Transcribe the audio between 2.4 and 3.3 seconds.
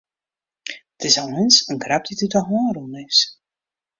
hân rûn is.